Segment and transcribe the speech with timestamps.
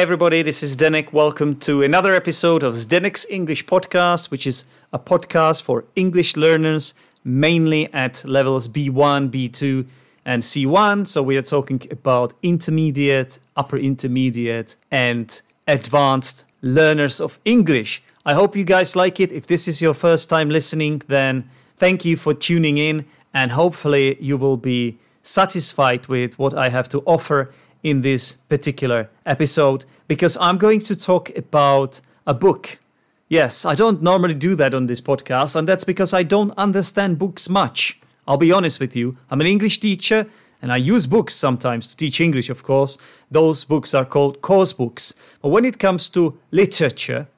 [0.00, 0.40] Everybody.
[0.40, 1.12] This is Zdenek.
[1.12, 4.64] Welcome to another episode of Zdenek's English Podcast, which is
[4.94, 9.84] a podcast for English learners, mainly at levels B1, B2,
[10.24, 11.06] and C1.
[11.06, 18.02] So, we are talking about intermediate, upper intermediate, and advanced learners of English.
[18.24, 19.30] I hope you guys like it.
[19.30, 24.16] If this is your first time listening, then thank you for tuning in, and hopefully,
[24.18, 27.50] you will be satisfied with what I have to offer
[27.82, 32.80] in this particular episode because I'm going to talk about a book.
[33.28, 37.16] Yes, I don't normally do that on this podcast, and that's because I don't understand
[37.16, 38.00] books much.
[38.26, 39.16] I'll be honest with you.
[39.30, 40.26] I'm an English teacher
[40.60, 42.98] and I use books sometimes to teach English, of course.
[43.30, 45.14] Those books are called course books.
[45.42, 47.28] But when it comes to literature,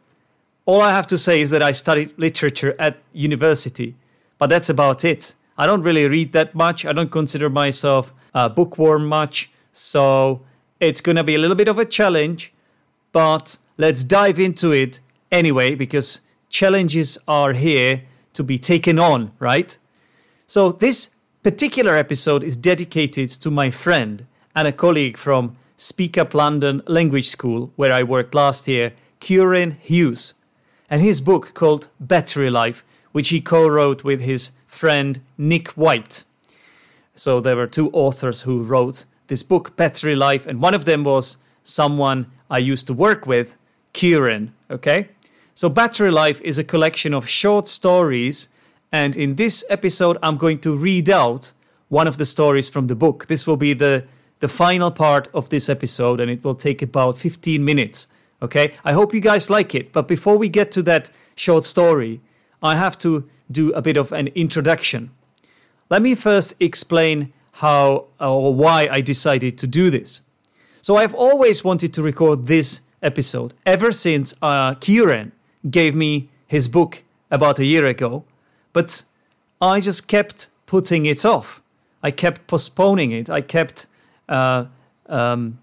[0.65, 3.97] all I have to say is that I studied literature at university,
[4.39, 5.35] but that's about it.
[5.59, 6.87] I don't really read that much.
[6.87, 9.51] I don't consider myself a bookworm much.
[9.73, 10.41] So
[10.81, 12.51] it's going to be a little bit of a challenge,
[13.13, 19.77] but let's dive into it anyway because challenges are here to be taken on, right?
[20.47, 21.11] So this
[21.43, 27.29] particular episode is dedicated to my friend and a colleague from Speak Up London Language
[27.29, 30.35] School, where I worked last year, Kieren Hughes,
[30.89, 36.25] and his book called Battery Life, which he co wrote with his friend Nick White.
[37.15, 41.05] So there were two authors who wrote this book, Battery Life, and one of them
[41.05, 43.57] was someone I used to work with,
[43.95, 44.51] Kieren.
[44.71, 45.09] Okay?
[45.55, 48.49] So, Battery Life is a collection of short stories,
[48.93, 51.53] and in this episode, I'm going to read out
[51.89, 53.27] one of the stories from the book.
[53.27, 54.05] This will be the,
[54.41, 58.07] the final part of this episode, and it will take about 15 minutes.
[58.43, 58.75] Okay?
[58.85, 62.21] I hope you guys like it, but before we get to that short story,
[62.63, 65.11] I have to do a bit of an introduction.
[65.89, 70.21] Let me first explain how or why I decided to do this.
[70.85, 75.31] So I've always wanted to record this episode ever since uh, Kieren
[75.71, 78.25] gave me his book about a year ago,
[78.73, 79.05] but
[79.61, 81.63] I just kept putting it off.
[82.03, 83.31] I kept postponing it.
[83.31, 83.87] I kept
[84.29, 84.65] uh,
[85.09, 85.61] um,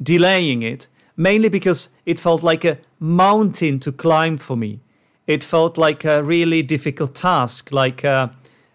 [0.00, 4.78] delaying it, mainly because it felt like a mountain to climb for me.
[5.26, 8.32] It felt like a really difficult task, like a,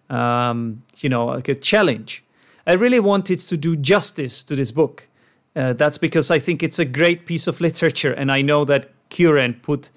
[0.10, 2.22] um, you know, like a challenge.
[2.68, 5.08] I really wanted to do justice to this book.
[5.56, 8.92] Uh, that's because I think it's a great piece of literature, and I know that
[9.10, 9.90] Kieren put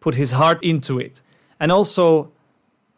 [0.00, 1.22] put his heart into it.
[1.60, 2.32] And also,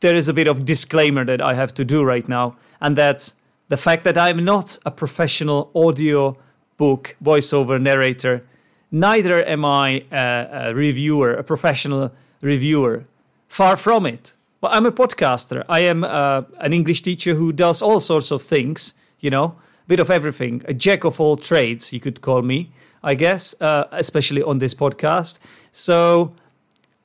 [0.00, 3.34] there is a bit of disclaimer that I have to do right now, and that's
[3.68, 6.36] the fact that I'm not a professional audio
[6.76, 8.44] book voiceover narrator.
[8.90, 13.04] Neither am I a, a reviewer, a professional reviewer.
[13.48, 14.34] Far from it.
[14.60, 15.64] But I'm a podcaster.
[15.68, 20.00] I am uh, an English teacher who does all sorts of things you know, bit
[20.00, 22.70] of everything, a jack of all trades, you could call me,
[23.02, 25.38] I guess, uh, especially on this podcast.
[25.72, 26.32] So,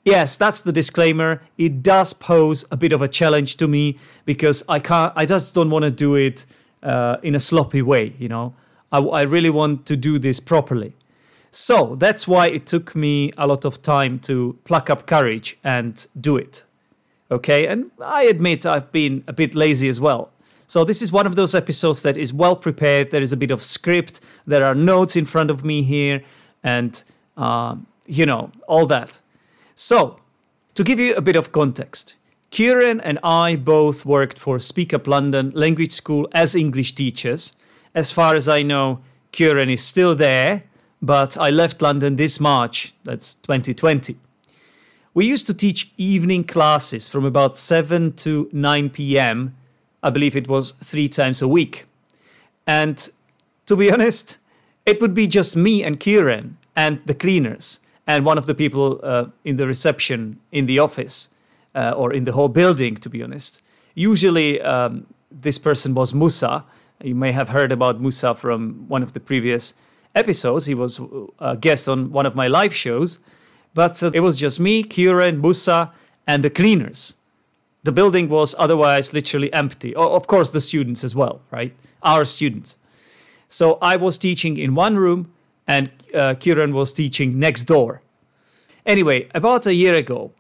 [0.06, 1.42] yes, that's the disclaimer.
[1.58, 5.54] It does pose a bit of a challenge to me because I can't, I just
[5.54, 6.46] don't want to do it
[6.84, 8.54] uh, in a sloppy way, you know.
[8.92, 10.96] I, I really want to do this properly.
[11.52, 16.06] So that's why it took me a lot of time to pluck up courage and
[16.20, 16.64] do it.
[17.32, 20.32] Okay, and I admit I've been a bit lazy as well.
[20.70, 23.10] So this is one of those episodes that is well prepared.
[23.10, 24.22] There is a bit of script.
[24.46, 26.22] There are notes in front of me here,
[26.64, 27.04] and
[27.36, 29.20] uh, you know all that.
[29.74, 30.20] So
[30.76, 32.14] to give you a bit of context,
[32.52, 37.54] Kieren and I both worked for Speak Up London Language School as English teachers.
[37.96, 39.00] As far as I know,
[39.34, 40.66] Kieren is still there,
[41.02, 42.94] but I left London this March.
[43.04, 44.18] That's 2020.
[45.16, 49.56] We used to teach evening classes from about 7 to 9 p.m.
[50.04, 51.86] I believe it was three times a week.
[52.66, 53.10] And
[53.66, 54.38] to be honest,
[54.86, 59.00] it would be just me and Kieren and the cleaners and one of the people
[59.04, 61.30] uh, in the reception in the office
[61.76, 63.62] uh, or in the whole building, to be honest.
[63.94, 66.64] Usually, um, this person was Musa.
[67.04, 69.74] You may have heard about Musa from one of the previous
[70.16, 70.66] episodes.
[70.66, 71.00] He was
[71.40, 73.20] a guest on one of my live shows.
[73.74, 75.92] But uh, it was just me, Kieren, Musa,
[76.26, 77.16] and the cleaners.
[77.84, 79.96] The building was otherwise literally empty.
[79.96, 81.74] Of course, the students as well, right?
[82.04, 82.78] Our students.
[83.48, 85.32] So I was teaching in one room,
[85.68, 88.02] and uh, Kieren was teaching next door.
[88.86, 90.32] Anyway, about a year ago,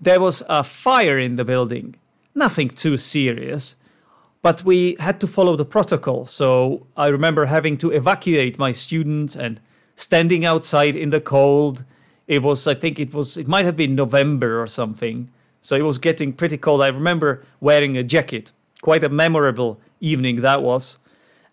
[0.00, 1.96] there was a fire in the building.
[2.34, 3.76] Nothing too serious,
[4.42, 6.26] but we had to follow the protocol.
[6.26, 9.60] So I remember having to evacuate my students and
[9.96, 11.84] standing outside in the cold.
[12.26, 15.30] It was, I think it was, it might have been November or something.
[15.66, 16.80] So it was getting pretty cold.
[16.80, 18.52] I remember wearing a jacket.
[18.82, 20.98] Quite a memorable evening that was.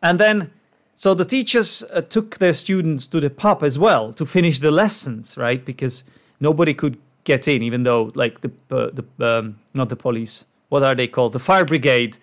[0.03, 0.51] And then,
[0.93, 4.69] so the teachers uh, took their students to the pub as well to finish the
[4.69, 5.65] lessons, right?
[5.65, 6.03] Because
[6.39, 10.83] nobody could get in, even though like the uh, the um, not the police, what
[10.83, 11.33] are they called?
[11.33, 12.19] The fire brigade,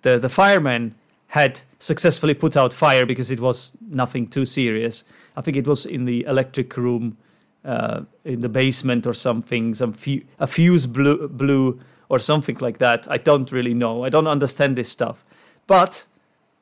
[0.00, 0.94] the the firemen
[1.26, 5.04] had successfully put out fire because it was nothing too serious.
[5.36, 7.18] I think it was in the electric room,
[7.64, 9.74] uh, in the basement or something.
[9.74, 13.06] Some fu- a fuse blew, blew or something like that.
[13.10, 14.04] I don't really know.
[14.04, 15.24] I don't understand this stuff,
[15.66, 16.06] but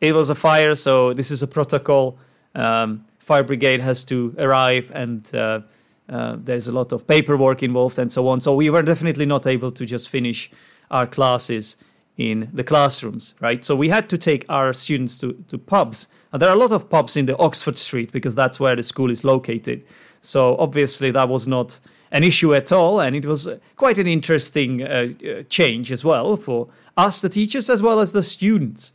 [0.01, 2.19] it was a fire, so this is a protocol.
[2.55, 5.35] Um, fire brigade has to arrive and.
[5.35, 5.61] Uh,
[6.09, 8.41] uh, there's a lot of paperwork involved and so on.
[8.41, 10.51] So we were definitely not able to just finish
[10.91, 11.77] our classes
[12.17, 13.65] in the classrooms, right?
[13.65, 16.09] So we had to take our students to, to pubs.
[16.33, 18.83] And there are a lot of pubs in the Oxford Street because that's where the
[18.83, 19.85] school is located.
[20.21, 21.81] So obviously that was not
[22.11, 23.01] an issue at all.
[23.01, 27.71] And it was quite an interesting uh, uh change as well for us, the teachers,
[27.71, 28.93] as well as the students.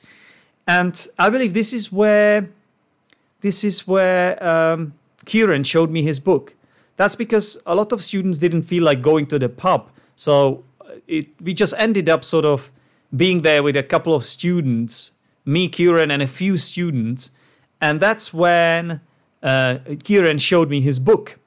[0.68, 2.50] And I believe this is where
[3.42, 4.94] this is where um,
[5.25, 6.54] Kieren showed me his book
[6.98, 9.90] that's because a lot of students didn't feel like going to the pub.
[10.16, 12.72] So uh, it, we just ended up sort of
[13.15, 15.13] being there with a couple of students,
[15.45, 17.31] me, Kieren, and a few students.
[17.80, 19.01] And that's when
[19.44, 21.39] uh, Kieren showed me his book.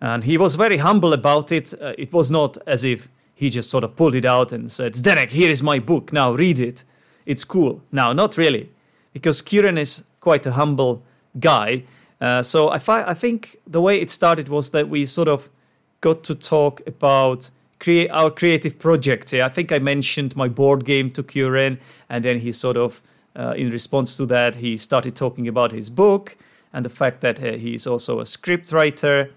[0.00, 1.74] And he was very humble about it.
[1.80, 4.94] Uh, it was not as if he just sort of pulled it out and said,
[4.94, 6.12] Zdenek, here is my book.
[6.12, 6.84] Now read it.
[7.24, 7.82] It's cool.
[7.92, 8.70] Now, not really.
[9.12, 11.02] Because Kieren is quite a humble
[11.38, 11.84] guy.
[12.20, 15.48] Uh, so I, fi- I think the way it started was that we sort of
[16.00, 17.50] got to talk about
[17.86, 19.32] create our creative projects.
[19.32, 21.78] Yeah, I think I mentioned my board game to Kieren,
[22.08, 23.00] and then he sort of,
[23.36, 26.36] uh, in response to that, he started talking about his book
[26.72, 29.30] and the fact that uh, he's also a script writer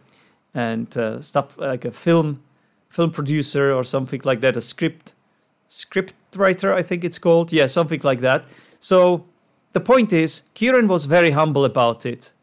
[0.55, 2.41] and uh, stuff like a film
[2.89, 5.13] film producer or something like that, a script
[5.67, 7.53] script writer, I think it's called.
[7.53, 8.45] Yeah, something like that.
[8.79, 9.25] So
[9.73, 12.33] the point is, Kieren was very humble about it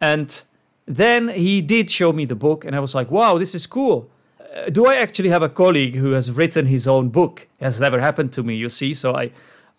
[0.00, 0.42] and
[0.86, 4.10] then he did show me the book, and I was like, wow, this is cool.
[4.54, 7.46] Uh, do I actually have a colleague who has written his own book?
[7.60, 8.94] It has never happened to me, you see.
[8.94, 9.30] So I,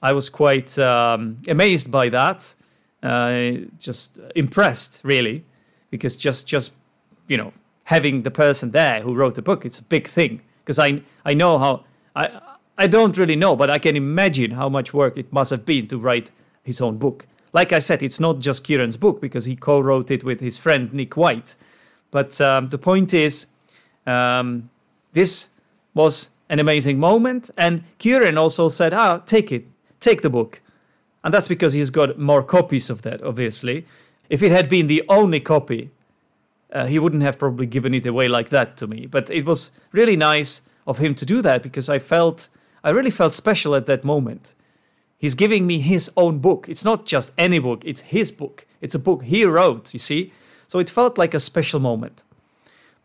[0.01, 2.55] I was quite um, amazed by that,
[3.03, 5.45] uh, just impressed, really,
[5.89, 6.73] because just, just,
[7.27, 7.53] you know,
[7.85, 10.41] having the person there who wrote the book, it's a big thing.
[10.63, 11.83] Because I, I know how,
[12.15, 12.39] I,
[12.77, 15.87] I don't really know, but I can imagine how much work it must have been
[15.89, 16.31] to write
[16.63, 20.09] his own book like I said, it's not just Kieren's book because he co wrote
[20.11, 21.55] it with his friend Nick White.
[22.09, 23.47] But um, the point is,
[24.05, 24.69] um,
[25.13, 25.49] this
[25.93, 27.49] was an amazing moment.
[27.57, 29.65] And Kieren also said, ah, take it,
[29.99, 30.61] take the book.
[31.23, 33.85] And that's because he's got more copies of that, obviously.
[34.29, 35.91] If it had been the only copy,
[36.71, 39.05] uh, he wouldn't have probably given it away like that to me.
[39.05, 42.47] But it was really nice of him to do that because I felt,
[42.83, 44.53] I really felt special at that moment.
[45.17, 46.67] He's giving me his own book.
[46.67, 48.65] It's not just any book, it's his book.
[48.81, 50.33] It's a book he wrote, you see?
[50.67, 52.23] So it felt like a special moment.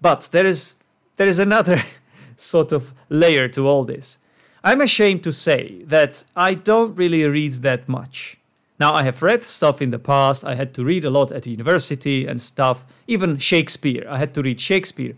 [0.01, 0.77] But there is
[1.17, 1.83] there is another
[2.37, 4.19] sort of layer to all this.
[4.63, 8.39] I'm ashamed to say that I don't really read that much.
[8.79, 10.45] Now, I have read stuff in the past.
[10.45, 14.05] I had to read a lot at university and stuff, even Shakespeare.
[14.09, 15.15] I had to read Shakespeare.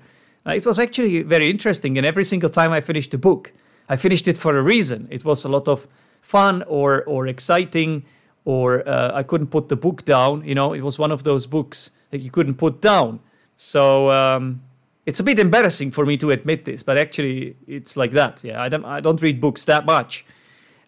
[0.46, 3.52] Uh, it was actually very interesting, and every single time I finished a book,
[3.88, 5.08] I finished it for a reason.
[5.10, 5.88] It was a lot of
[6.20, 8.04] fun or or exciting
[8.44, 10.42] or uh, I couldn't put the book down.
[10.44, 13.20] You know, it was one of those books that you couldn't put down.
[13.56, 14.62] So um,
[15.08, 18.44] it's a bit embarrassing for me to admit this, but actually it's like that.
[18.44, 20.22] Yeah, I don't I don't read books that much.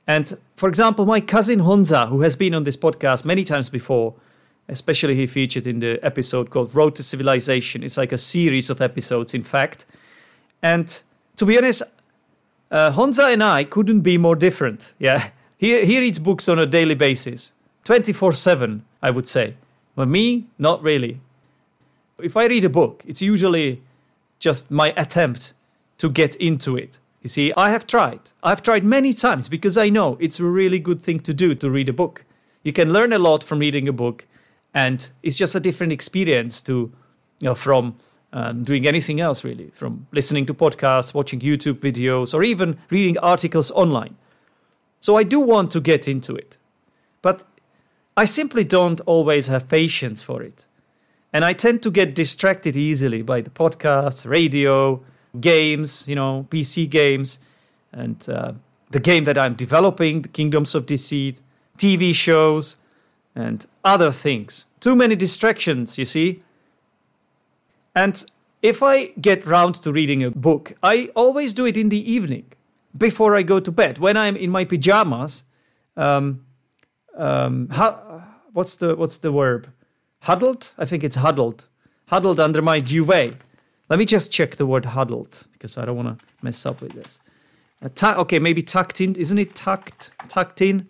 [0.06, 4.12] And for example, my cousin Honza, who has been on this podcast many times before,
[4.68, 7.82] especially he featured in the episode called Road to Civilization.
[7.82, 9.86] It's like a series of episodes, in fact.
[10.62, 10.86] And
[11.36, 11.82] to be honest,
[12.70, 14.92] uh, Honza and I couldn't be more different.
[14.98, 17.52] Yeah, he he reads books on a daily basis,
[17.84, 19.54] twenty four seven, I would say.
[19.96, 21.20] But me, not really.
[22.22, 23.80] If I read a book, it's usually
[24.40, 25.54] just my attempt
[25.98, 26.98] to get into it.
[27.22, 28.32] You see, I have tried.
[28.42, 31.70] I've tried many times because I know it's a really good thing to do to
[31.70, 32.24] read a book.
[32.64, 34.26] You can learn a lot from reading a book,
[34.74, 36.92] and it's just a different experience to,
[37.40, 37.96] you know, from
[38.32, 43.18] um, doing anything else really, from listening to podcasts, watching YouTube videos, or even reading
[43.18, 44.16] articles online.
[45.00, 46.56] So I do want to get into it.
[47.22, 47.44] But
[48.16, 50.66] I simply don't always have patience for it.
[51.32, 55.02] And I tend to get distracted easily by the podcasts, radio,
[55.40, 57.38] games, you know, PC games,
[57.92, 58.52] and uh,
[58.90, 61.40] the game that I'm developing, the Kingdoms of Deceit,
[61.78, 62.76] TV shows,
[63.34, 64.66] and other things.
[64.80, 66.42] Too many distractions, you see.
[67.94, 68.24] And
[68.62, 72.52] if I get round to reading a book, I always do it in the evening
[72.96, 73.98] before I go to bed.
[73.98, 75.44] When I'm in my pajamas,
[75.96, 76.44] um,
[77.16, 79.68] um, how, what's the what's the verb?
[80.20, 80.74] Huddled?
[80.78, 81.66] I think it's huddled.
[82.08, 83.34] Huddled under my duvet.
[83.88, 86.92] Let me just check the word huddled because I don't want to mess up with
[86.92, 87.18] this.
[87.82, 89.14] Okay, maybe tucked in.
[89.14, 90.12] Isn't it tucked?
[90.28, 90.88] Tucked in?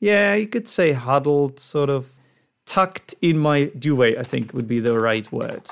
[0.00, 2.10] Yeah, you could say huddled, sort of
[2.64, 5.68] tucked in my duvet, I think would be the right word.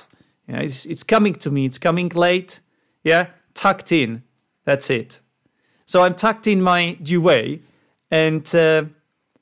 [0.48, 1.64] Yeah, it's, it's coming to me.
[1.64, 2.60] It's coming late.
[3.02, 4.22] Yeah, tucked in.
[4.64, 5.20] That's it.
[5.86, 7.60] So I'm tucked in my duvet,
[8.10, 8.84] and uh,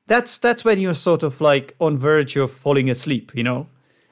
[0.07, 3.67] that's that's when you're sort of like on verge of falling asleep, you know.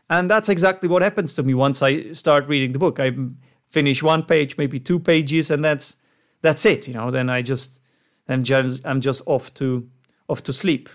[0.08, 3.00] And that's exactly what happens to me once I start reading the book.
[3.00, 3.12] I
[3.68, 5.96] finish one page, maybe two pages, and that's
[6.42, 7.10] that's it, you know.
[7.10, 7.80] Then I just
[8.28, 9.88] I'm just I'm just off to
[10.28, 10.88] off to sleep,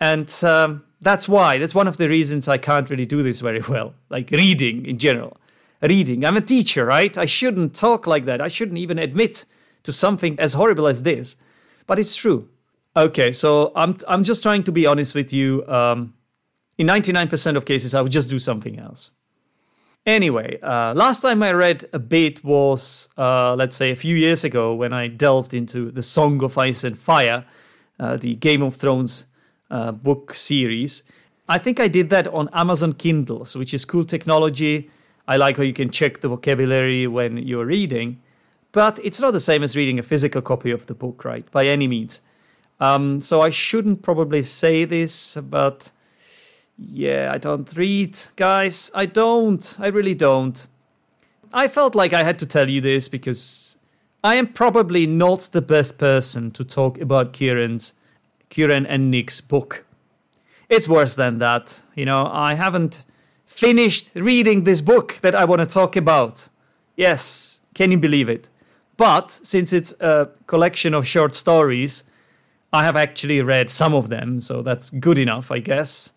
[0.00, 3.60] and um, that's why that's one of the reasons I can't really do this very
[3.68, 5.36] well, like reading in general.
[5.80, 6.24] Reading.
[6.24, 7.18] I'm a teacher, right?
[7.18, 8.40] I shouldn't talk like that.
[8.40, 9.44] I shouldn't even admit
[9.82, 11.34] to something as horrible as this,
[11.88, 12.48] but it's true.
[12.94, 15.66] Okay, so I'm I'm just trying to be honest with you.
[15.66, 16.14] Um,
[16.78, 19.12] in 99% of cases, I would just do something else.
[20.04, 24.42] Anyway, uh, last time I read a bit was, uh, let's say, a few years
[24.42, 27.44] ago when I delved into the Song of Ice and Fire,
[28.00, 29.26] uh, the Game of Thrones
[29.70, 31.04] uh, book series.
[31.48, 34.90] I think I did that on Amazon Kindles, which is cool technology.
[35.28, 38.20] I like how you can check the vocabulary when you're reading,
[38.72, 41.48] but it's not the same as reading a physical copy of the book, right?
[41.52, 42.20] By any means.
[42.82, 45.92] Um, so I shouldn't probably say this, but
[46.76, 48.90] yeah, I don't read, guys.
[48.92, 49.76] I don't.
[49.78, 50.66] I really don't.
[51.52, 53.76] I felt like I had to tell you this because
[54.24, 57.94] I am probably not the best person to talk about Kieren's,
[58.50, 59.84] Kieren and Nick's book.
[60.68, 61.82] It's worse than that.
[61.94, 63.04] You know, I haven't
[63.46, 66.48] finished reading this book that I want to talk about.
[66.96, 68.48] Yes, can you believe it?
[68.96, 72.02] But since it's a collection of short stories,
[72.72, 76.12] I have actually read some of them, so that's good enough, I guess,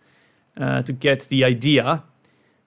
[0.56, 2.04] uh, to get the idea.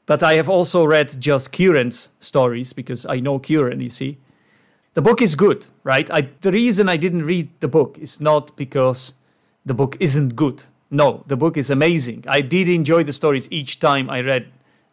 [0.05, 4.19] But I have also read just Kieren's stories because I know Kieren, you see.
[4.95, 6.11] The book is good, right?
[6.11, 9.15] I, the reason I didn't read the book is not because
[9.65, 10.65] the book isn't good.
[10.91, 12.25] No, the book is amazing.
[12.27, 14.49] I did enjoy the stories each time I read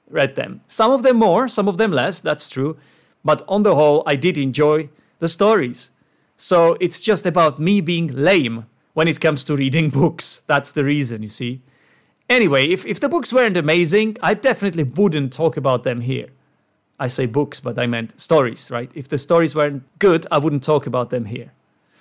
[0.09, 0.61] read them.
[0.67, 2.77] Some of them more, some of them less, that's true.
[3.23, 5.89] But on the whole, I did enjoy the stories.
[6.35, 10.41] So it's just about me being lame when it comes to reading books.
[10.47, 11.61] That's the reason, you see.
[12.27, 16.29] Anyway, if, if the books weren't amazing, I definitely wouldn't talk about them here.
[16.99, 18.89] I say books, but I meant stories, right?
[18.95, 21.51] If the stories weren't good, I wouldn't talk about them here.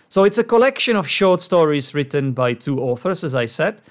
[0.09, 3.83] So it's a collection of short stories written by two authors, as I said.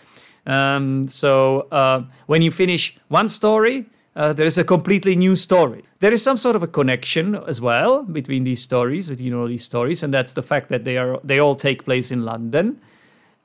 [0.45, 5.83] Um, so uh, when you finish one story, uh, there is a completely new story.
[5.99, 9.63] There is some sort of a connection as well between these stories, between all these
[9.63, 12.79] stories, and that's the fact that they are they all take place in London,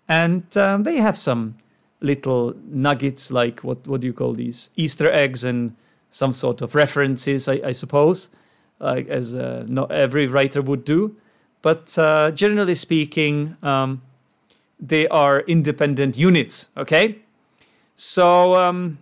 [0.08, 1.56] and um, they have some
[2.00, 5.74] little nuggets like what what do you call these Easter eggs and
[6.10, 8.28] some sort of references, I, I suppose,
[8.78, 11.16] like as uh, not every writer would do.
[11.62, 14.02] But uh, generally speaking, um,
[14.78, 16.68] they are independent units.
[16.76, 17.20] Okay,
[17.96, 18.98] so um,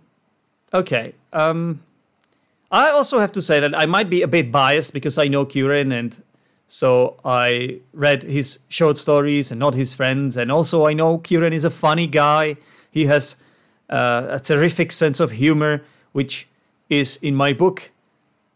[0.73, 1.13] okay.
[1.37, 1.83] Um,
[2.71, 5.45] I also have to say that I might be a bit biased because I know
[5.45, 6.19] Kieren and
[6.67, 10.35] so I read his short stories and not his friends.
[10.35, 12.57] And also, I know Kieren is a funny guy.
[12.91, 13.37] He has
[13.89, 16.47] uh, a terrific sense of humor, which
[16.89, 17.91] is in my book.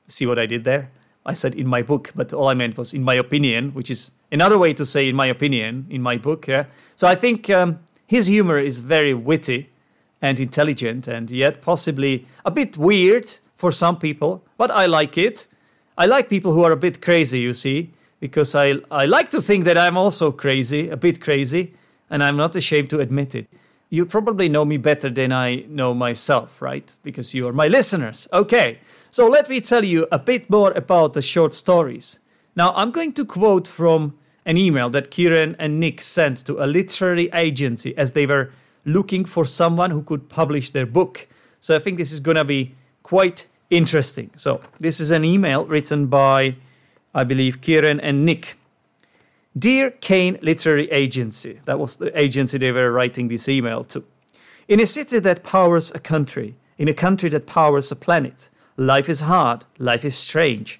[0.07, 0.89] See what I did there?
[1.25, 4.11] I said in my book, but all I meant was in my opinion, which is
[4.31, 6.47] another way to say in my opinion in my book.
[6.47, 6.65] Yeah.
[6.95, 9.70] So I think um, his humor is very witty
[10.21, 14.43] and intelligent, and yet possibly a bit weird for some people.
[14.57, 15.47] But I like it.
[15.97, 17.39] I like people who are a bit crazy.
[17.39, 21.73] You see, because I I like to think that I'm also crazy, a bit crazy,
[22.09, 23.47] and I'm not ashamed to admit it
[23.91, 26.95] you probably know me better than I know myself, right?
[27.03, 28.27] Because you are my listeners.
[28.31, 28.79] Okay,
[29.11, 32.19] so let me tell you a bit more about the short stories.
[32.55, 36.65] Now, I'm going to quote from an email that Kieren and Nick sent to a
[36.65, 38.53] literary agency as they were
[38.85, 41.27] looking for someone who could publish their book.
[41.59, 44.29] So I think this is going to be quite interesting.
[44.35, 46.55] So, this is an email written by,
[47.15, 48.57] I believe, Kieren and Nick.
[49.57, 54.03] Dear Kane Literary Agency, that was the agency they were writing this email to.
[54.67, 59.09] In a city that powers a country, in a country that powers a planet, life
[59.09, 60.79] is hard, life is strange.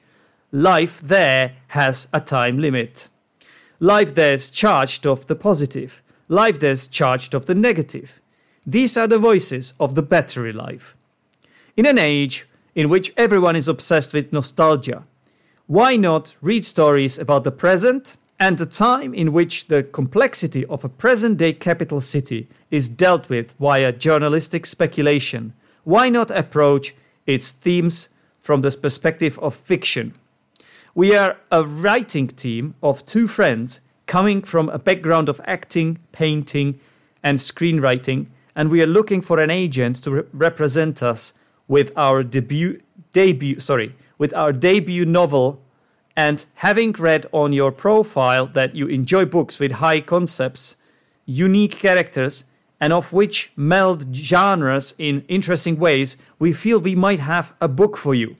[0.53, 3.08] Life there has a time limit.
[3.79, 8.21] Life there's charged of the positive, life there's charged of the negative.
[8.65, 10.95] These are the voices of the battery life.
[11.75, 15.03] In an age in which everyone is obsessed with nostalgia,
[15.67, 20.85] why not read stories about the present and the time in which the complexity of
[20.85, 25.53] a present day capital city is dealt with via journalistic speculation?
[25.83, 26.95] Why not approach
[27.25, 28.07] its themes
[28.39, 30.13] from the perspective of fiction?
[30.95, 36.77] We are a writing team of two friends coming from a background of acting, painting,
[37.23, 38.25] and screenwriting,
[38.57, 41.31] and we are looking for an agent to re- represent us
[41.69, 42.81] with our debut
[43.13, 45.61] debut sorry with our debut novel
[46.13, 50.75] and having read on your profile that you enjoy books with high concepts
[51.25, 52.51] unique characters
[52.81, 57.95] and of which meld genres in interesting ways we feel we might have a book
[57.95, 58.35] for you.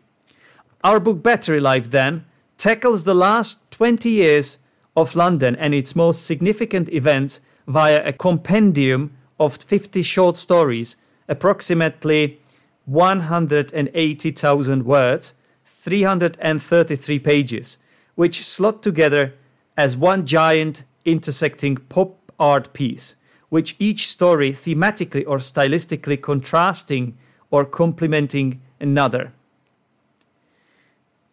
[0.84, 2.26] Our book battery life then
[2.58, 4.58] tackles the last 20 years
[4.96, 10.96] of london and its most significant events via a compendium of 50 short stories
[11.28, 12.40] approximately
[12.86, 15.34] 180,000 words,
[15.66, 17.78] 333 pages,
[18.16, 19.34] which slot together
[19.78, 23.16] as one giant intersecting pop art piece,
[23.50, 27.18] which each story thematically or stylistically contrasting
[27.50, 29.32] or complementing another.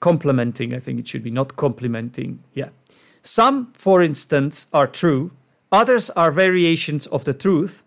[0.00, 2.43] Complementing, I think it should be, not complementing.
[2.55, 2.69] Yeah.
[3.23, 5.33] Some, for instance, are true,
[5.71, 7.83] others are variations of the truth,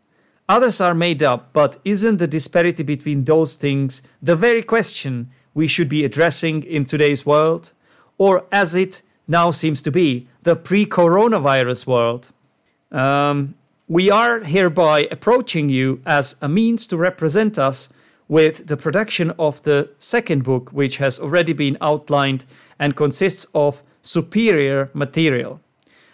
[0.52, 5.66] Others are made up, but isn't the disparity between those things the very question we
[5.66, 7.72] should be addressing in today's world?
[8.18, 12.32] Or, as it now seems to be, the pre coronavirus world?
[12.92, 13.56] Um,
[13.88, 17.88] we are hereby approaching you as a means to represent us
[18.28, 22.44] with the production of the second book, which has already been outlined
[22.78, 25.60] and consists of superior material.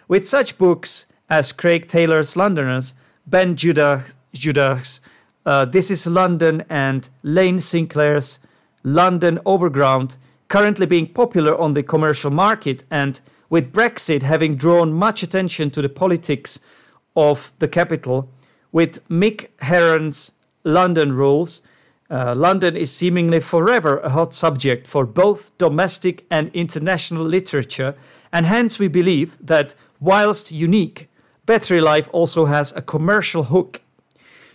[0.08, 2.94] With such books as Craig Taylor's Londoners,
[3.26, 5.00] Ben Judah Judah's
[5.44, 8.38] uh, This is London and Iain Sinclair's
[8.82, 10.16] London Overground
[10.48, 13.20] currently being popular on the commercial market and
[13.50, 16.60] with Brexit having drawn much attention to the politics
[17.16, 18.30] of the capital,
[18.72, 20.32] with Mick Herron's
[20.64, 21.62] London rules,
[22.10, 27.94] uh, London is seemingly forever a hot subject for both domestic and international literature,
[28.32, 31.08] and hence we believe that whilst unique,
[31.46, 33.82] Battery Life also has a commercial hook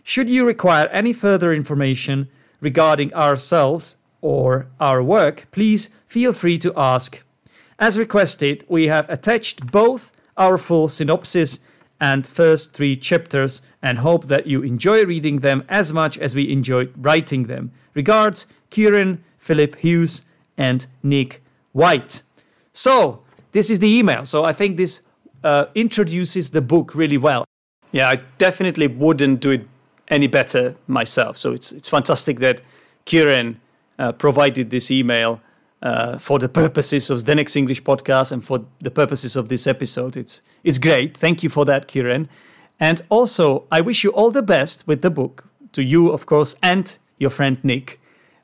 [0.03, 2.27] should you require any further information
[2.59, 7.23] regarding ourselves or our work, please feel free to ask.
[7.79, 11.59] As requested, we have attached both our full synopsis
[11.99, 16.51] and first three chapters and hope that you enjoy reading them as much as we
[16.51, 17.71] enjoyed writing them.
[17.93, 20.23] Regards, Kieren, Philip Hughes,
[20.57, 22.23] and Nick White.
[22.71, 24.25] So, this is the email.
[24.25, 25.01] So, I think this
[25.43, 27.45] uh, introduces the book really well.
[27.91, 29.67] Yeah, I definitely wouldn't do it
[30.07, 31.37] any better myself.
[31.37, 32.61] So it's it's fantastic that
[33.05, 33.57] Kieren
[33.99, 35.41] uh, provided this email
[35.83, 39.67] uh, for the purposes of the next English podcast and for the purposes of this
[39.67, 40.17] episode.
[40.17, 41.17] It's it's great.
[41.17, 42.27] Thank you for that, Kieren.
[42.79, 46.55] And also, I wish you all the best with the book to you, of course,
[46.61, 47.99] and your friend Nick.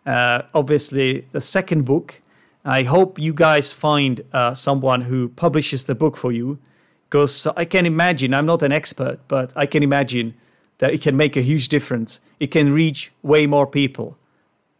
[0.05, 2.21] Uh, obviously, the second book.
[2.65, 6.59] I hope you guys find uh, someone who publishes the book for you,
[7.09, 8.33] because I can imagine.
[8.33, 10.33] I'm not an expert, but I can imagine
[10.79, 12.19] that it can make a huge difference.
[12.39, 14.17] It can reach way more people.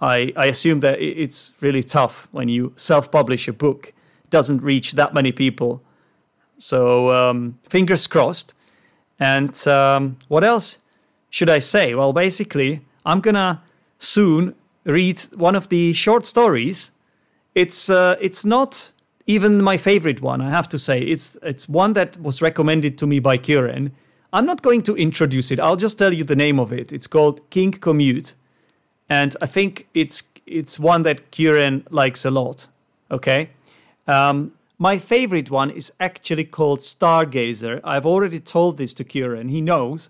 [0.02, 4.62] I, I assume that it's really tough when you self publish a book, it doesn't
[4.62, 5.82] reach that many people.
[6.58, 8.54] So, um, fingers crossed.
[9.20, 10.80] And um, what else
[11.30, 11.94] should I say?
[11.96, 13.62] Well, basically, I'm gonna
[13.98, 16.92] soon read one of the short stories.
[17.56, 18.94] It's uh, it's not
[19.28, 21.02] even my favorite one, I have to say.
[21.02, 23.92] It's it's one that was recommended to me by Kieren
[24.32, 25.60] I'm not going to introduce it.
[25.60, 26.94] I'll just tell you the name of it.
[26.94, 28.36] It's called King Commute,
[29.10, 32.68] and I think it's it's one that Kieren likes a lot.
[33.12, 33.50] Okay,
[34.08, 37.82] um, my favorite one is actually called Stargazer.
[37.84, 39.50] I've already told this to Kieren.
[39.50, 40.10] He knows,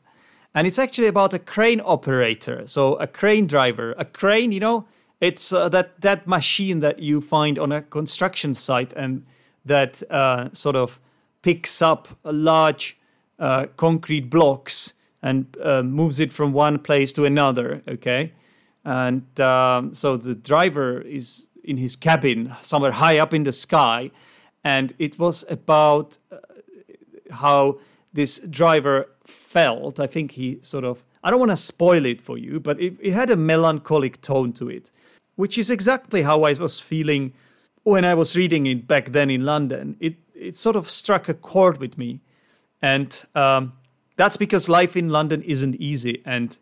[0.53, 2.63] and it's actually about a crane operator.
[2.67, 4.51] So a crane driver, a crane.
[4.51, 4.85] You know,
[5.19, 9.25] it's uh, that that machine that you find on a construction site and
[9.65, 10.99] that uh, sort of
[11.41, 12.97] picks up large
[13.39, 17.81] uh, concrete blocks and uh, moves it from one place to another.
[17.87, 18.33] Okay,
[18.89, 24.09] and um, so the driver is in his cabin somewhere high up in the sky,
[24.63, 26.37] and it was about uh,
[27.29, 27.77] how
[28.11, 29.99] this driver felt.
[29.99, 32.95] I think he sort of I don't want to spoil it for you, but it,
[32.99, 34.89] it had a melancholic tone to it,
[35.35, 37.33] which is exactly how I was feeling
[37.83, 39.97] when I was reading it back then in London.
[39.99, 42.21] It it sort of struck a chord with me,
[42.81, 43.73] and um,
[44.15, 46.57] that's because life in London isn't easy, and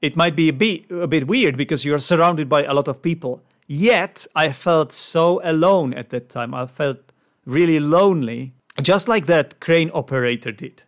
[0.00, 2.88] it might be a bit a bit weird because you are surrounded by a lot
[2.88, 3.42] of people.
[3.66, 6.54] Yet I felt so alone at that time.
[6.54, 6.98] I felt
[7.44, 10.84] really lonely, just like that crane operator did,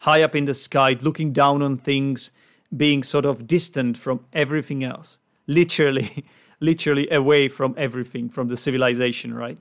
[0.00, 2.30] high up in the sky, looking down on things
[2.74, 6.24] being sort of distant from everything else, literally,
[6.60, 9.58] literally away from everything, from the civilization, right?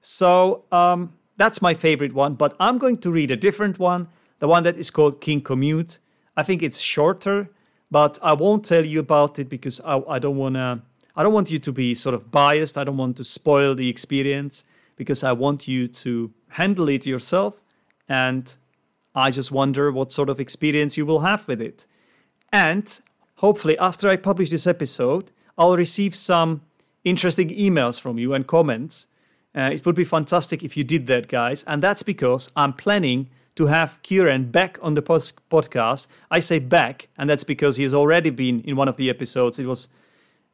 [0.00, 4.08] So um, that's my favorite one, but I'm going to read a different one,
[4.38, 5.98] the one that is called King Commute.
[6.36, 7.48] I think it's shorter,
[7.90, 10.82] but I won't tell you about it because I, I don't want to.
[11.18, 12.76] I don't want you to be sort of biased.
[12.76, 14.64] I don't want to spoil the experience
[14.96, 17.62] because I want you to handle it yourself.
[18.06, 18.54] And
[19.14, 21.86] I just wonder what sort of experience you will have with it.
[22.52, 23.00] And
[23.36, 26.62] hopefully, after I publish this episode, I'll receive some
[27.02, 29.06] interesting emails from you and comments.
[29.54, 31.64] Uh, it would be fantastic if you did that, guys.
[31.64, 36.08] And that's because I'm planning to have Kieren back on the post- podcast.
[36.30, 39.58] I say back, and that's because he has already been in one of the episodes.
[39.58, 39.88] It was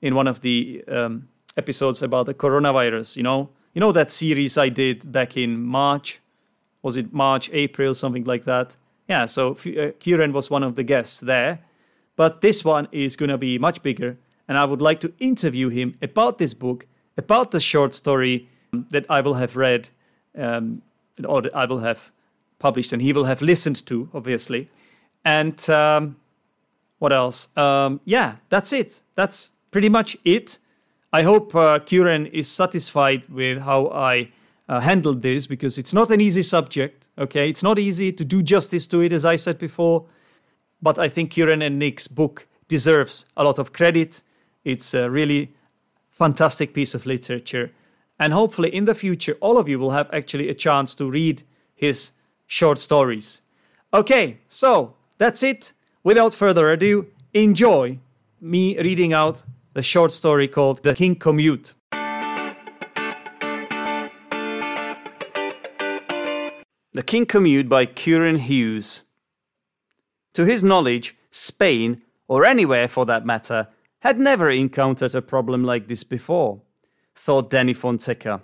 [0.01, 3.17] in one of the um, episodes about the coronavirus.
[3.17, 6.21] You know, you know that series I did back in March.
[6.83, 8.77] Was it March, April, something like that?
[9.09, 9.27] Yeah.
[9.27, 11.61] So uh, Kieren was one of the guests there
[12.17, 15.71] but this one is going to be much bigger, and I would like to interview
[15.71, 16.87] him about this book,
[17.17, 19.89] about the short story that I will have read,
[20.39, 20.83] um,
[21.27, 22.12] or I will have
[22.63, 24.71] published, and he will have listened to, obviously.
[25.25, 26.17] And um,
[26.99, 27.55] what else?
[27.57, 29.03] Um, yeah, that's it.
[29.17, 30.59] That's pretty much it.
[31.13, 34.31] I hope uh, Kieren is satisfied with how I
[34.69, 37.09] uh, handled this because it's not an easy subject.
[37.19, 40.07] Okay, it's not easy to do justice to it, as I said before.
[40.81, 44.23] But I think Kieren and Nick's book deserves a lot of credit.
[44.65, 45.53] It's a really
[46.11, 47.73] fantastic piece of literature.
[48.19, 51.43] And hopefully, in the future, all of you will have actually a chance to read
[51.75, 52.13] his
[52.53, 53.41] short stories.
[53.95, 55.73] Okay, so that's it.
[56.05, 57.99] Without further ado, enjoy
[58.43, 61.73] me reading out the short story called The King Commute.
[66.93, 69.01] The King Commute by Kieren Hughes.
[70.35, 73.69] To his knowledge, Spain, or anywhere for that matter,
[74.01, 76.61] had never encountered a problem like this before,
[77.15, 78.43] thought Danny Fonseca.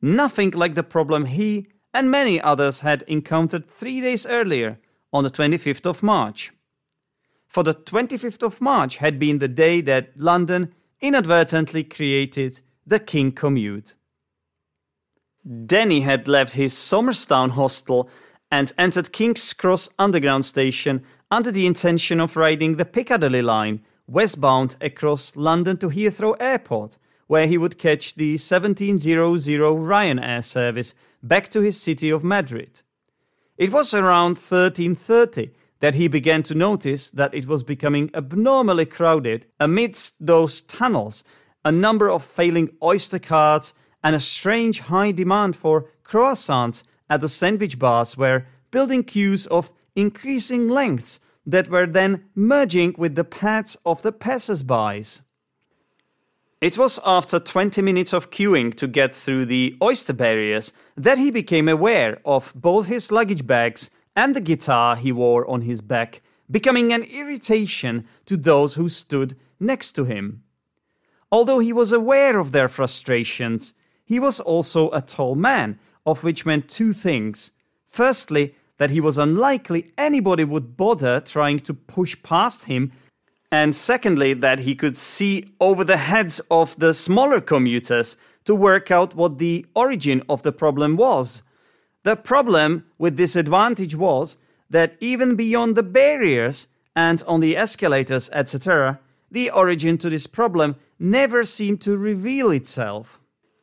[0.00, 4.78] Nothing like the problem he and many others had encountered three days earlier,
[5.12, 6.52] on the 25th of March.
[7.46, 13.30] For the 25th of March had been the day that London inadvertently created the King
[13.30, 13.94] Commute.
[15.66, 18.10] Denny had left his Somerstown hostel
[18.50, 24.76] and entered King's Cross Underground Station under the intention of riding the Piccadilly line westbound
[24.80, 28.98] across London to Heathrow Airport, where he would catch the 1700
[29.48, 32.82] Ryanair service back to his city of Madrid.
[33.56, 39.46] It was around 1330 that he began to notice that it was becoming abnormally crowded
[39.58, 41.24] amidst those tunnels,
[41.64, 47.28] a number of failing Oyster cards, and a strange high demand for croissants at the
[47.28, 53.76] sandwich bars were building queues of increasing lengths that were then merging with the paths
[53.84, 55.22] of the passers-bys.
[56.64, 61.30] It was after 20 minutes of queuing to get through the oyster barriers that he
[61.30, 66.22] became aware of both his luggage bags and the guitar he wore on his back
[66.50, 70.42] becoming an irritation to those who stood next to him.
[71.30, 76.46] Although he was aware of their frustrations, he was also a tall man, of which
[76.46, 77.50] meant two things.
[77.88, 82.90] Firstly, that he was unlikely anybody would bother trying to push past him,
[83.54, 88.90] and secondly, that he could see over the heads of the smaller commuters to work
[88.90, 91.44] out what the origin of the problem was.
[92.02, 94.38] The problem with this advantage was
[94.70, 98.98] that even beyond the barriers and on the escalators, etc.,
[99.30, 103.20] the origin to this problem never seemed to reveal itself.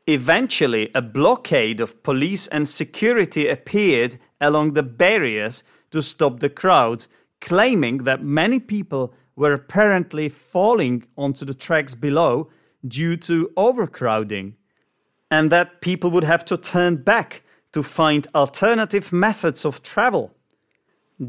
[0.07, 7.09] Eventually, a blockade of police and security appeared along the barriers to stop the crowds,
[7.41, 12.49] claiming that many people were apparently falling onto the tracks below
[12.85, 14.55] due to overcrowding,
[15.29, 20.35] and that people would have to turn back to find alternative methods of travel.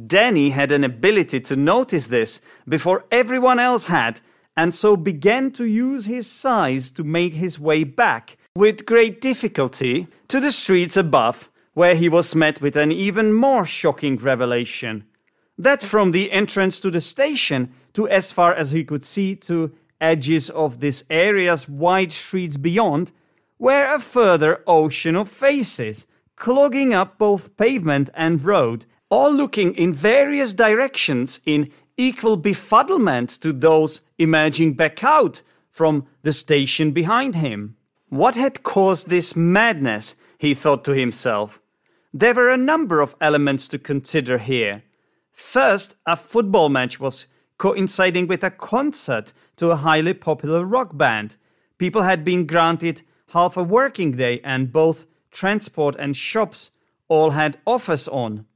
[0.07, 4.21] Danny had an ability to notice this before everyone else had,
[4.57, 10.09] and so began to use his size to make his way back, with great difficulty,
[10.29, 15.05] to the streets above, where he was met with an even more shocking revelation.
[15.62, 19.70] That from the entrance to the station to as far as he could see to
[20.01, 23.12] edges of this area's wide streets beyond
[23.61, 29.94] were a further ocean of faces, clogging up both pavement and road, all looking in
[29.94, 37.77] various directions in equal befuddlement to those emerging back out from the station behind him.
[38.09, 40.16] What had caused this madness?
[40.38, 41.61] he thought to himself.
[42.12, 44.83] There were a number of elements to consider here.
[45.33, 47.27] First, a football match was
[47.59, 51.37] coinciding with a concert to a highly popular rock band.
[51.79, 56.73] People had been granted half a working day, and both transport and shops
[57.09, 58.47] all had offers on.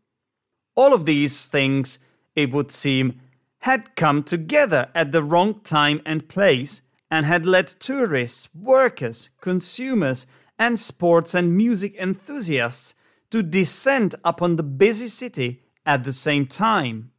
[0.75, 1.99] All of these things,
[2.35, 3.21] it would seem,
[3.61, 10.27] had come together at the wrong time and place and had led tourists, workers, consumers,
[10.59, 12.95] and sports and music enthusiasts
[13.31, 17.12] to descend upon the busy city at the same time.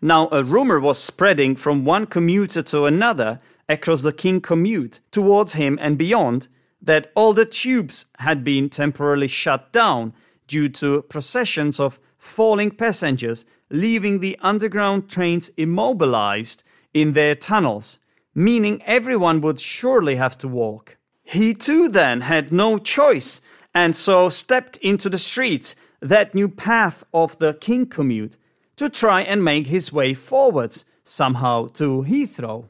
[0.00, 5.54] Now, a rumor was spreading from one commuter to another across the King commute towards
[5.54, 6.48] him and beyond
[6.80, 10.12] that all the tubes had been temporarily shut down
[10.46, 16.62] due to processions of falling passengers leaving the underground trains immobilized
[16.94, 17.98] in their tunnels,
[18.34, 20.96] meaning everyone would surely have to walk.
[21.24, 23.40] He too then had no choice
[23.74, 28.36] and so stepped into the streets, that new path of the King commute,
[28.76, 32.68] to try and make his way forwards somehow to Heathrow.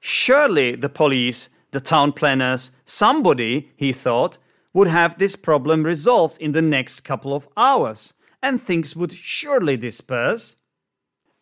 [0.00, 4.38] Surely the police, the town planners, somebody, he thought,
[4.72, 9.76] would have this problem resolved in the next couple of hours, and things would surely
[9.76, 10.56] disperse.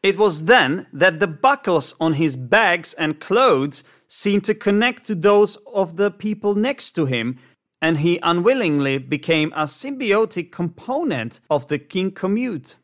[0.03, 5.15] It was then that the buckles on his bags and clothes seemed to connect to
[5.15, 7.39] those of the people next to him,
[7.81, 12.77] and he unwillingly became a symbiotic component of the King commute.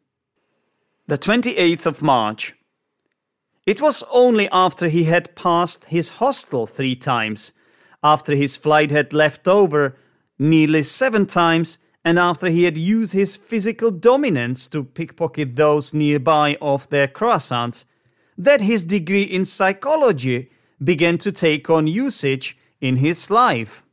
[1.06, 2.54] The 28th of March.
[3.66, 7.52] It was only after he had passed his hostel three times,
[8.02, 9.96] after his flight had left over
[10.38, 16.58] nearly seven times, and after he had used his physical dominance to pickpocket those nearby
[16.60, 17.86] of their croissants,
[18.36, 20.50] that his degree in psychology
[20.82, 23.83] began to take on usage in his life.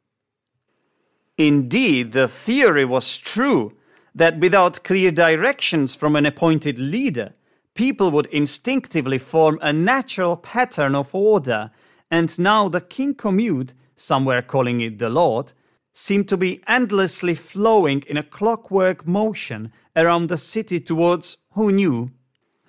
[1.48, 3.74] Indeed, the theory was true
[4.14, 7.34] that without clear directions from an appointed leader,
[7.74, 11.72] people would instinctively form a natural pattern of order,
[12.12, 15.54] and now the king commute, somewhere calling it the Lord,
[15.94, 22.12] seemed to be endlessly flowing in a clockwork motion around the city towards who knew.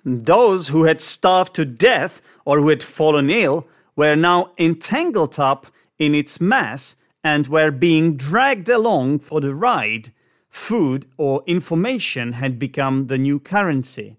[0.03, 5.67] Those who had starved to death or who had fallen ill were now entangled up
[5.99, 10.11] in its mass and were being dragged along for the ride
[10.53, 14.17] Food or information had become the new currency.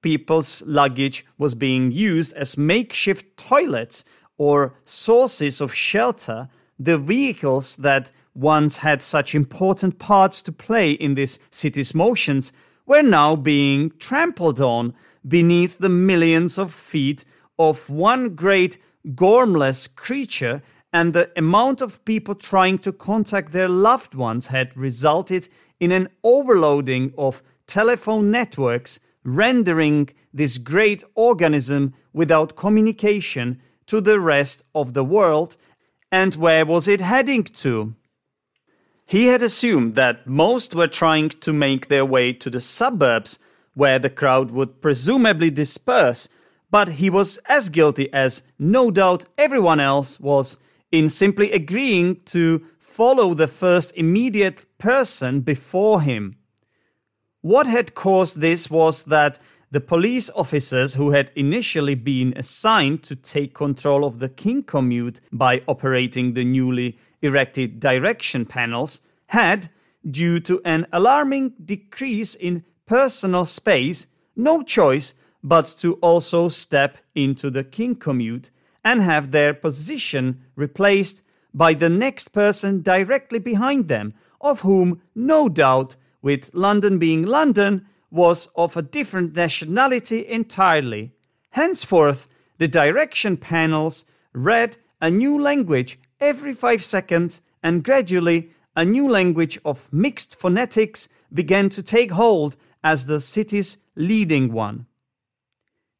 [0.00, 4.02] People's luggage was being used as makeshift toilets
[4.38, 6.48] or sources of shelter.
[6.78, 12.54] The vehicles that once had such important parts to play in this city's motions
[12.86, 14.94] were now being trampled on
[15.28, 17.26] beneath the millions of feet
[17.58, 18.78] of one great
[19.14, 20.62] gormless creature
[20.96, 25.46] and the amount of people trying to contact their loved ones had resulted
[25.78, 34.64] in an overloading of telephone networks, rendering this great organism without communication to the rest
[34.74, 35.58] of the world.
[36.10, 37.94] And where was it heading to?
[39.06, 43.38] He had assumed that most were trying to make their way to the suburbs
[43.74, 46.30] where the crowd would presumably disperse,
[46.70, 50.56] but he was as guilty as no doubt everyone else was
[50.92, 56.36] in simply agreeing to follow the first immediate person before him.
[57.40, 59.38] What had caused this was that
[59.70, 65.20] the police officers who had initially been assigned to take control of the King commute
[65.32, 69.68] by operating the newly erected direction panels had,
[70.08, 77.50] due to an alarming decrease in personal space, no choice but to also step into
[77.50, 78.50] the King commute
[78.86, 85.48] and have their position replaced by the next person directly behind them, of whom, no
[85.48, 91.12] doubt, with London being London, was of a different nationality entirely.
[91.50, 99.08] Henceforth, the direction panels read a new language every five seconds, and gradually a new
[99.08, 104.86] language of mixed phonetics began to take hold as the city's leading one.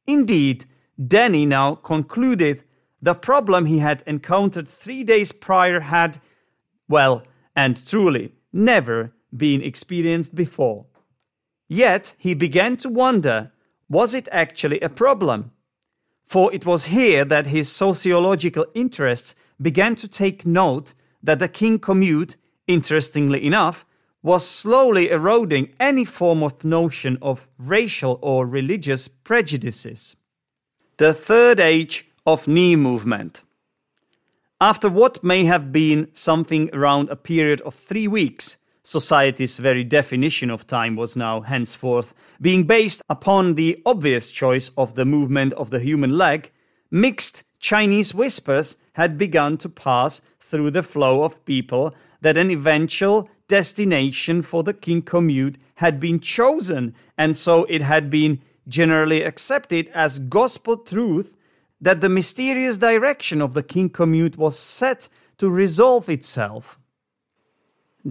[0.07, 0.67] Indeed,
[1.05, 2.63] Danny now concluded
[3.07, 6.19] the problem he had encountered three days prior had,
[6.89, 7.23] well,
[7.55, 10.87] and truly, never been experienced before.
[11.69, 13.53] Yet he began to wonder
[13.89, 15.53] was it actually a problem?
[16.25, 20.93] For it was here that his sociological interests began to take note
[21.23, 22.35] that the king commute,
[22.67, 23.87] interestingly enough,
[24.21, 30.17] was slowly eroding any form of notion of racial or religious prejudices.
[30.97, 33.43] The third age of knee movement.
[34.61, 40.51] After what may have been something around a period of three weeks, society's very definition
[40.51, 45.71] of time was now henceforth being based upon the obvious choice of the movement of
[45.71, 46.51] the human leg,
[46.91, 53.29] mixed Chinese whispers had begun to pass through the flow of people that an eventual
[53.49, 59.89] destination for the king commute had been chosen, and so it had been generally accepted
[59.89, 61.36] as gospel truth
[61.81, 65.09] that the mysterious direction of the king commute was set
[65.39, 66.79] to resolve itself.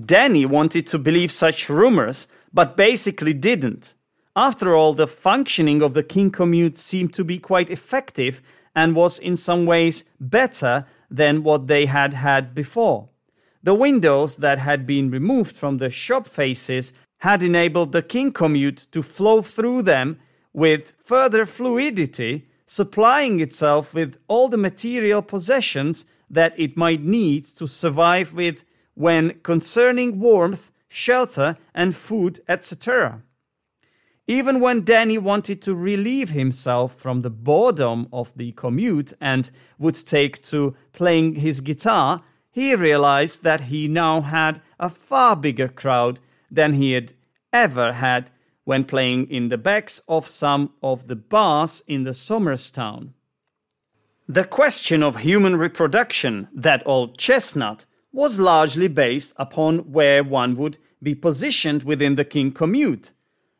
[0.05, 3.93] Danny wanted to believe such rumors, but basically didn't.
[4.35, 8.41] After all, the functioning of the king commute seemed to be quite effective
[8.75, 13.07] and was in some ways better than what they had had before.
[13.63, 18.87] The windows that had been removed from the shop faces had enabled the king commute
[18.91, 20.19] to flow through them
[20.53, 27.67] with further fluidity, supplying itself with all the material possessions that it might need to
[27.67, 33.21] survive with when concerning warmth, shelter, and food, etc.
[34.27, 39.95] Even when Danny wanted to relieve himself from the boredom of the commute and would
[39.95, 46.19] take to playing his guitar, he realized that he now had a far bigger crowd
[46.49, 47.13] than he had
[47.53, 48.31] ever had
[48.65, 53.13] when playing in the backs of some of the bars in the Somers town.
[54.27, 60.77] The question of human reproduction, that old chestnut, was largely based upon where one would
[61.01, 63.11] be positioned within the king commute.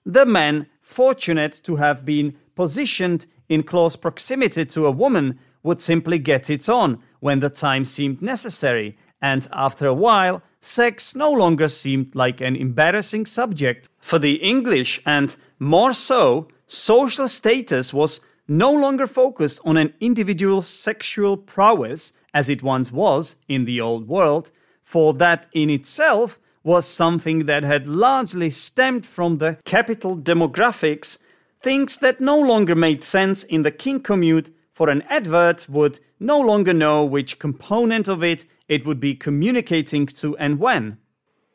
[0.06, 6.18] The man, fortunate to have been positioned in close proximity to a woman, would simply
[6.18, 11.68] get it on when the time seemed necessary, and after a while, sex no longer
[11.68, 18.72] seemed like an embarrassing subject for the English, and more so, social status was no
[18.72, 24.52] longer focused on an individual's sexual prowess as it once was in the old world,
[24.84, 31.18] for that in itself was something that had largely stemmed from the capital demographics,
[31.62, 36.40] things that no longer made sense in the king commute, for an advert would no
[36.40, 40.98] longer know which component of it it would be communicating to and when.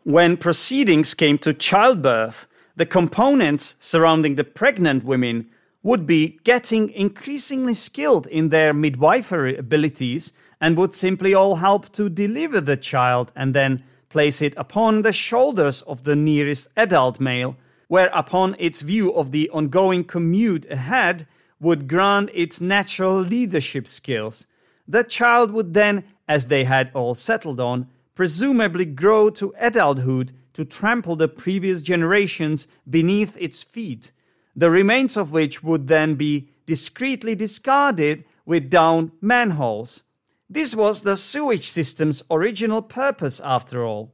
[0.05, 2.47] When proceedings came to childbirth,
[2.77, 5.51] the components surrounding the pregnant women
[5.83, 12.09] would be getting increasingly skilled in their midwifery abilities and would simply all help to
[12.09, 17.57] deliver the child and then place it upon the shoulders of the nearest adult male,
[17.89, 21.27] whereupon its view of the ongoing commute ahead
[21.61, 24.47] would grant its natural leadership skills.
[24.91, 30.65] The child would then as they had all settled on, presumably grow to adulthood to
[30.65, 34.11] trample the previous generations beneath its feet,
[34.55, 40.03] the remains of which would then be discreetly discarded with down manholes.
[40.49, 44.13] This was the sewage system's original purpose, after all.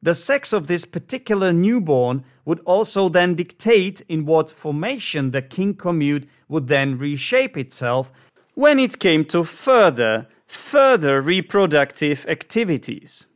[0.00, 5.74] The sex of this particular newborn would also then dictate in what formation the king
[5.74, 8.12] commute would then reshape itself
[8.54, 13.26] when it came to further further reproductive activities.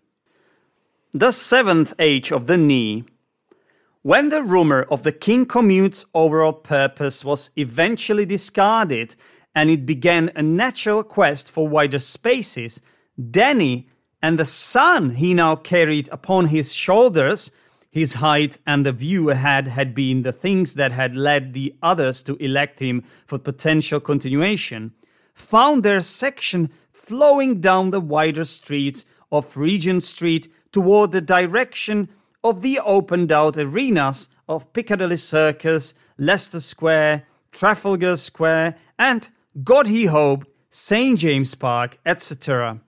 [1.13, 3.05] The seventh age of the knee.
[4.03, 9.17] When the rumor of the king commute's overall purpose was eventually discarded
[9.55, 12.81] and it began a natural quest for wider spaces,
[13.31, 13.89] Danny
[14.23, 17.51] and the son he now carried upon his shoulders,
[17.91, 22.23] his height and the view ahead had been the things that had led the others
[22.23, 24.93] to elect him for potential continuation,
[25.39, 32.09] found their section flowing down the wider streets of Regent Street toward the direction
[32.43, 39.31] of the opened out arenas of Piccadilly Circus, Leicester Square, Trafalgar Square, and,
[39.63, 41.19] God he hoped, St.
[41.19, 42.81] James Park, etc.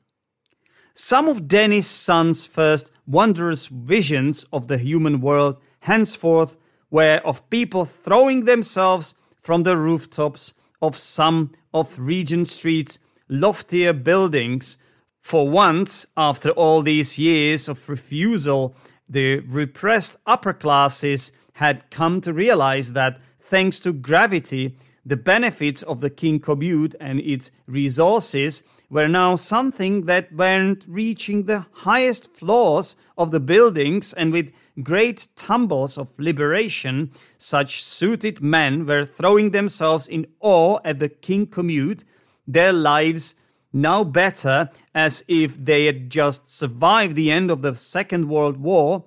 [0.95, 6.57] Some of Danny's son's first wondrous visions of the human world henceforth
[6.91, 12.99] were of people throwing themselves from the rooftops of some of Regent Street's
[13.29, 14.77] loftier buildings.
[15.21, 18.75] For once, after all these years of refusal,
[19.09, 26.01] the repressed upper classes had come to realize that thanks to gravity, the benefits of
[26.01, 32.97] the King Commute and its resources were now something that weren't reaching the highest floors
[33.16, 34.53] of the buildings and with
[34.83, 41.47] great tumbles of liberation, such suited men were throwing themselves in awe at the King
[41.47, 42.05] Commute,
[42.47, 43.35] their lives
[43.72, 49.05] now better as if they had just survived the end of the Second World War,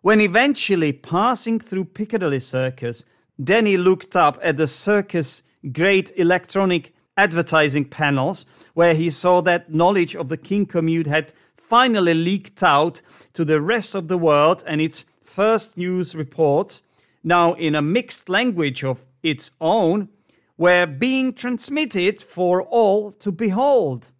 [0.00, 3.04] when eventually passing through Piccadilly Circus,
[3.42, 5.42] Denny looked up at the circus'
[5.72, 12.14] great electronic advertising panels, where he saw that knowledge of the King Commute had finally
[12.14, 13.02] leaked out
[13.34, 15.04] to the rest of the world and its
[15.38, 16.82] first news reports,
[17.22, 20.08] now in a mixed language of its own,
[20.56, 24.10] were being transmitted for all to behold.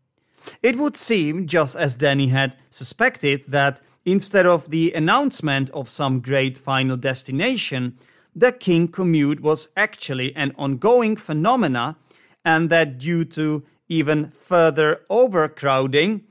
[0.63, 6.21] It would seem, just as Danny had suspected, that instead of the announcement of some
[6.21, 7.99] great final destination,
[8.37, 11.97] the King commute was actually an ongoing phenomena,
[12.45, 16.23] and that due to even further overcrowding,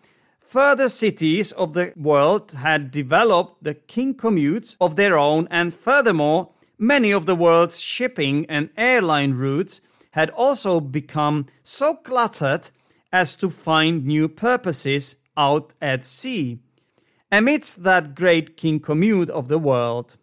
[0.47, 6.51] further cities of the world had developed the King commutes of their own, and furthermore,
[6.79, 9.81] many of the world's shipping and airline routes
[10.11, 12.69] had also become so cluttered
[13.11, 16.59] as to find new purposes out at sea,
[17.31, 20.15] amidst that great king commute of the world.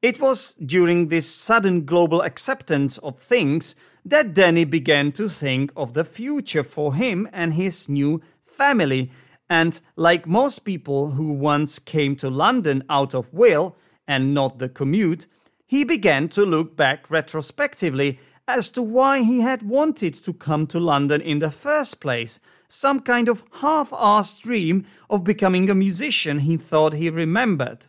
[0.00, 5.94] It was during this sudden global acceptance of things that Danny began to think of
[5.94, 8.22] the future for him and his new
[8.58, 9.10] family.
[9.48, 14.68] And like most people who once came to London out of will and not the
[14.68, 15.26] commute,
[15.66, 20.80] he began to look back retrospectively as to why he had wanted to come to
[20.80, 22.40] London in the first place.
[22.66, 27.86] Some kind of half assed dream of becoming a musician he thought he remembered.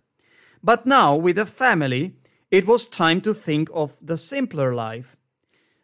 [0.63, 2.15] But now, with a family,
[2.51, 5.15] it was time to think of the simpler life.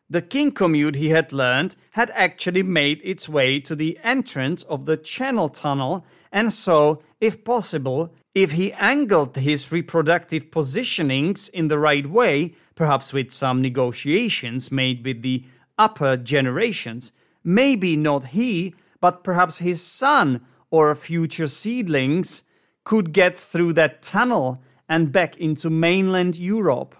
[0.10, 4.86] The King commute he had learned had actually made its way to the entrance of
[4.86, 11.80] the Channel Tunnel, and so, if possible, if he angled his reproductive positionings in the
[11.80, 15.44] right way, perhaps with some negotiations made with the
[15.78, 17.12] upper generations.
[17.44, 22.44] Maybe not he, but perhaps his son or future seedlings
[22.84, 26.96] could get through that tunnel and back into mainland Europe.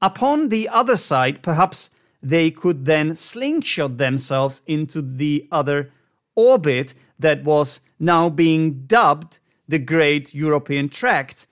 [0.00, 1.90] Upon the other side, perhaps
[2.28, 5.92] they could then slingshot themselves into the other
[6.34, 11.46] orbit that was now being dubbed the Great European Tract,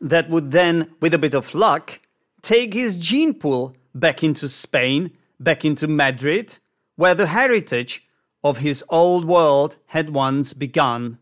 [0.00, 2.00] that would then, with a bit of luck,
[2.40, 5.10] take his gene pool back into Spain,
[5.40, 6.58] back into Madrid,
[6.96, 8.06] where the heritage
[8.44, 11.18] of his old world had once begun.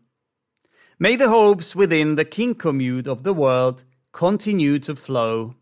[0.99, 5.55] May the hopes within the king commute of the world continue to flow.